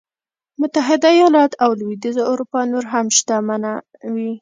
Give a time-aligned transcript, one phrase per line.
[0.59, 3.63] متحده ایالت او لوېدیځه اروپا نور هم شتمن
[4.13, 4.31] وي.